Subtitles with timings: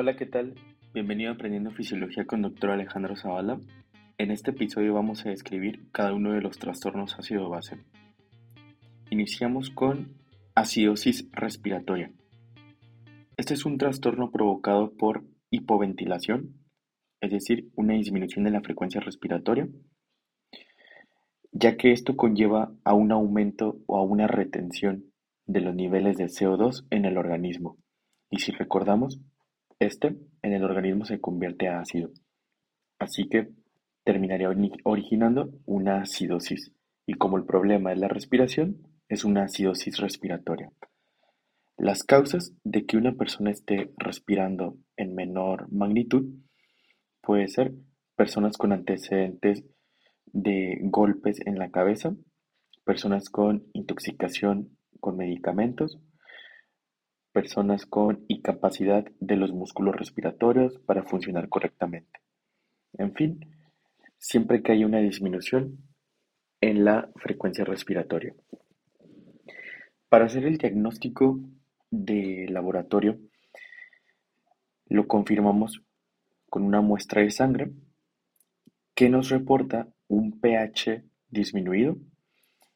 [0.00, 0.54] Hola, ¿qué tal?
[0.94, 2.70] Bienvenido a Aprendiendo Fisiología con Dr.
[2.70, 3.60] Alejandro Zavala.
[4.16, 7.84] En este episodio vamos a describir cada uno de los trastornos ácido-base.
[9.10, 10.14] Iniciamos con
[10.54, 12.10] acidosis respiratoria.
[13.36, 16.54] Este es un trastorno provocado por hipoventilación,
[17.20, 19.68] es decir, una disminución de la frecuencia respiratoria,
[21.52, 25.12] ya que esto conlleva a un aumento o a una retención
[25.44, 27.76] de los niveles de CO2 en el organismo.
[28.30, 29.20] Y si recordamos,
[29.80, 32.10] este en el organismo se convierte a ácido.
[32.98, 33.48] Así que
[34.04, 34.50] terminaría
[34.84, 36.72] originando una acidosis.
[37.06, 38.76] Y como el problema es la respiración,
[39.08, 40.70] es una acidosis respiratoria.
[41.76, 46.26] Las causas de que una persona esté respirando en menor magnitud
[47.22, 47.72] puede ser
[48.16, 49.64] personas con antecedentes
[50.26, 52.14] de golpes en la cabeza,
[52.84, 55.98] personas con intoxicación con medicamentos,
[57.32, 62.20] personas con incapacidad de los músculos respiratorios para funcionar correctamente.
[62.94, 63.40] En fin,
[64.18, 65.78] siempre que hay una disminución
[66.60, 68.34] en la frecuencia respiratoria.
[70.08, 71.40] Para hacer el diagnóstico
[71.90, 73.18] de laboratorio,
[74.86, 75.82] lo confirmamos
[76.48, 77.70] con una muestra de sangre
[78.94, 81.96] que nos reporta un pH disminuido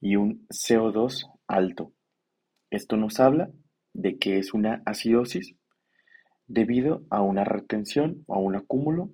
[0.00, 1.92] y un CO2 alto.
[2.70, 3.50] Esto nos habla
[3.96, 5.54] de que es una acidosis
[6.46, 9.10] debido a una retención o a un acúmulo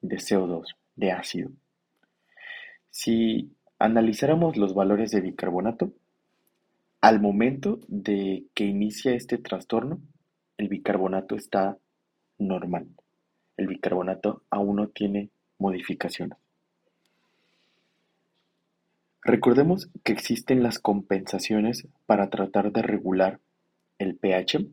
[0.00, 1.50] de CO2, de ácido.
[2.90, 5.92] Si analizáramos los valores de bicarbonato,
[7.02, 10.00] al momento de que inicia este trastorno,
[10.56, 11.76] el bicarbonato está
[12.38, 12.86] normal.
[13.58, 15.28] El bicarbonato aún no tiene
[15.58, 16.38] modificaciones.
[19.22, 23.40] Recordemos que existen las compensaciones para tratar de regular
[23.98, 24.66] el pH.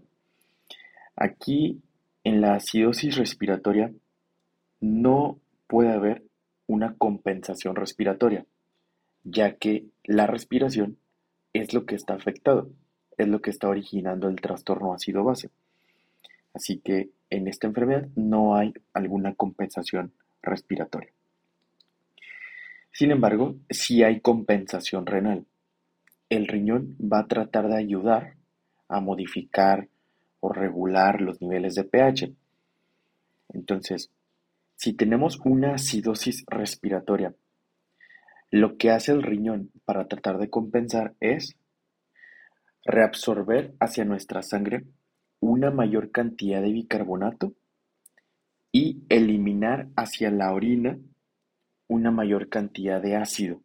[1.15, 1.81] Aquí
[2.23, 3.91] en la acidosis respiratoria
[4.79, 6.23] no puede haber
[6.67, 8.45] una compensación respiratoria,
[9.23, 10.97] ya que la respiración
[11.53, 12.69] es lo que está afectado,
[13.17, 15.49] es lo que está originando el trastorno ácido base.
[16.53, 21.11] Así que en esta enfermedad no hay alguna compensación respiratoria.
[22.91, 25.45] Sin embargo, sí hay compensación renal.
[26.29, 28.35] El riñón va a tratar de ayudar
[28.93, 29.87] a modificar
[30.39, 32.33] o regular los niveles de pH.
[33.49, 34.11] Entonces,
[34.75, 37.33] si tenemos una acidosis respiratoria,
[38.51, 41.55] lo que hace el riñón para tratar de compensar es
[42.85, 44.85] reabsorber hacia nuestra sangre
[45.39, 47.53] una mayor cantidad de bicarbonato
[48.71, 50.97] y eliminar hacia la orina
[51.87, 53.61] una mayor cantidad de ácido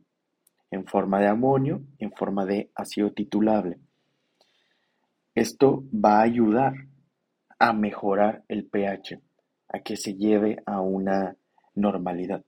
[0.70, 3.78] en forma de amonio, en forma de ácido titulable.
[5.38, 6.72] Esto va a ayudar
[7.60, 9.20] a mejorar el pH,
[9.68, 11.36] a que se lleve a una
[11.76, 12.44] normalidad.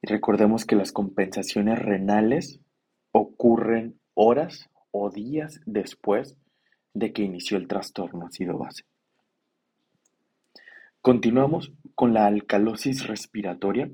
[0.00, 2.58] Y recordemos que las compensaciones renales
[3.12, 6.36] ocurren horas o días después
[6.94, 8.82] de que inició el trastorno ácido base.
[11.00, 13.88] Continuamos con la alcalosis respiratoria.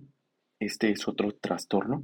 [0.58, 2.02] Este es otro trastorno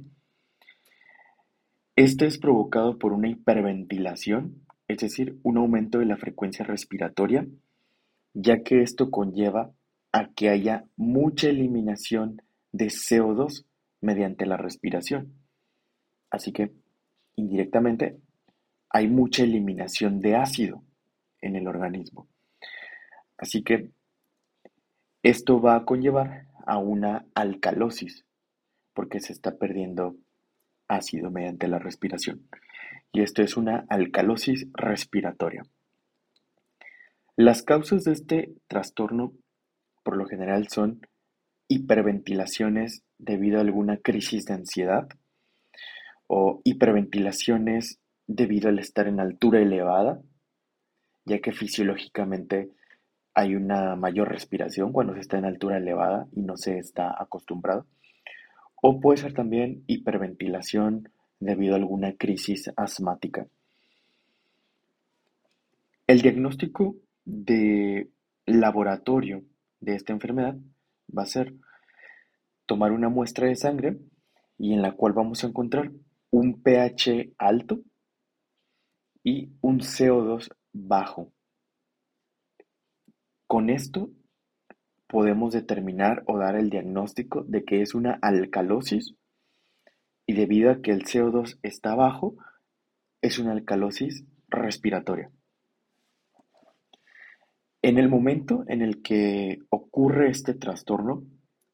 [1.95, 7.47] este es provocado por una hiperventilación, es decir, un aumento de la frecuencia respiratoria,
[8.33, 9.71] ya que esto conlleva
[10.11, 12.41] a que haya mucha eliminación
[12.73, 13.65] de CO2
[14.01, 15.33] mediante la respiración.
[16.29, 16.73] Así que,
[17.35, 18.17] indirectamente,
[18.89, 20.83] hay mucha eliminación de ácido
[21.41, 22.27] en el organismo.
[23.37, 23.91] Así que
[25.23, 28.25] esto va a conllevar a una alcalosis,
[28.93, 30.17] porque se está perdiendo
[30.87, 32.47] ácido mediante la respiración,
[33.11, 35.63] y esto es una alcalosis respiratoria.
[37.37, 39.33] Las causas de este trastorno
[40.03, 41.01] por lo general son
[41.67, 45.07] hiperventilaciones debido a alguna crisis de ansiedad
[46.27, 50.21] o hiperventilaciones debido al estar en altura elevada,
[51.25, 52.69] ya que fisiológicamente
[53.33, 57.85] hay una mayor respiración cuando se está en altura elevada y no se está acostumbrado.
[58.87, 61.09] O puede ser también hiperventilación
[61.39, 63.47] debido a alguna crisis asmática.
[66.05, 66.95] El diagnóstico
[67.25, 68.11] de
[68.45, 69.41] laboratorio
[69.79, 70.55] de esta enfermedad
[71.09, 71.55] va a ser
[72.67, 73.97] tomar una muestra de sangre
[74.59, 75.91] y en la cual vamos a encontrar
[76.29, 77.79] un pH alto
[79.23, 81.31] y un CO2 bajo.
[83.47, 84.11] Con esto
[85.07, 89.15] podemos determinar o dar el diagnóstico de que es una alcalosis
[90.25, 92.35] y debido a que el CO2 está bajo,
[93.21, 95.31] es una alcalosis respiratoria.
[97.81, 101.23] En el momento en el que ocurre este trastorno,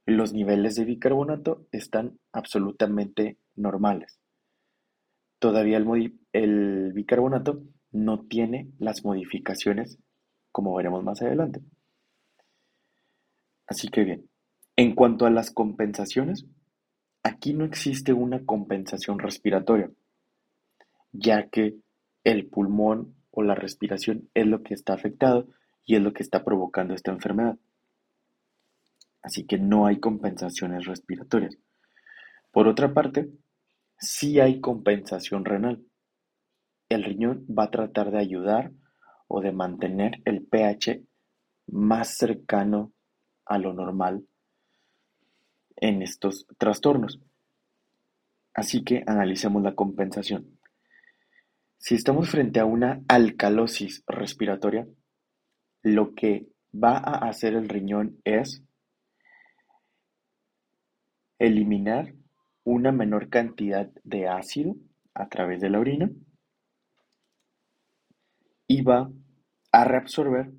[0.06, 4.20] los niveles de bicarbonato están absolutamente normales.
[5.40, 10.00] Todavía el, bicarbonato no tiene las modificaciones
[10.52, 11.62] como veremos más adelante.
[13.68, 14.30] Así que bien,
[14.76, 16.46] en cuanto a las compensaciones,
[17.24, 19.92] aquí no existe una compensación respiratoria,
[21.12, 21.76] ya que
[22.24, 25.48] el pulmón o la respiración es lo que está afectado
[25.86, 27.58] y es lo que está provocando esta enfermedad.
[29.22, 31.58] Así que no hay compensaciones respiratorias.
[32.52, 33.30] Por otra parte,
[33.98, 35.84] sí hay compensación renal.
[36.90, 38.72] El riñón va a tratar de ayudar
[39.28, 41.04] o de mantener el pH
[41.68, 42.92] más cercano
[43.46, 44.26] a lo normal
[45.76, 47.20] en estos trastornos.
[48.54, 50.60] Así que analicemos la compensación.
[51.78, 54.88] Si estamos frente a una alcalosis respiratoria,
[55.82, 58.64] lo que va a hacer el riñón es
[61.40, 62.14] eliminar
[62.64, 64.76] una menor cantidad de ácido
[65.16, 66.12] a través de la orina
[68.68, 69.12] y va
[69.72, 70.52] a reabsorber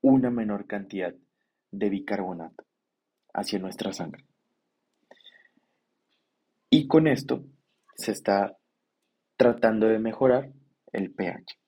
[0.00, 1.14] una menor cantidad
[1.72, 2.64] de bicarbonato
[3.34, 4.24] hacia nuestra sangre.
[6.70, 7.44] Y con esto
[7.96, 8.56] se está
[9.36, 10.52] tratando de mejorar
[10.92, 11.58] el pH.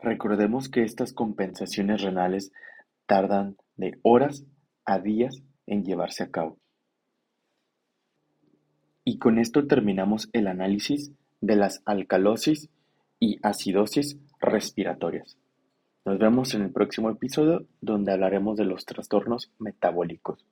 [0.00, 2.52] Recordemos que estas compensaciones renales
[3.06, 4.44] tardan de horas
[4.84, 6.58] a días en llevarse a cabo.
[9.04, 12.68] Y con esto terminamos el análisis de las alcalosis
[13.18, 15.36] y acidosis respiratorias.
[16.08, 20.42] Nos vemos en el próximo episodio donde hablaremos de los trastornos metabólicos.